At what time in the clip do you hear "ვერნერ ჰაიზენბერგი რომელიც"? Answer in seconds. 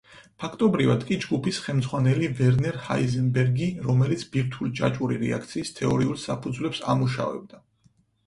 2.39-4.25